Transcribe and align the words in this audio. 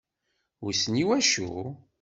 Wissen 0.63 0.93
i 1.01 1.03
waccu? 1.07 1.51